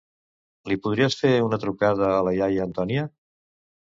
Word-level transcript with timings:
Li 0.71 0.77
podries 0.85 1.17
fer 1.19 1.31
una 1.49 1.59
trucada 1.65 2.09
a 2.15 2.25
la 2.29 2.33
iaia 2.39 2.67
Antònia? 2.67 3.05